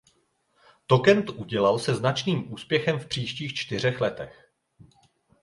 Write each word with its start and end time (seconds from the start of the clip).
To 0.87 0.99
Kent 1.01 1.29
udělal 1.29 1.79
se 1.79 1.95
značným 1.95 2.53
úspěchem 2.53 2.99
v 2.99 3.07
příštích 3.07 3.53
čtyřech 3.53 4.01
letech. 4.01 4.51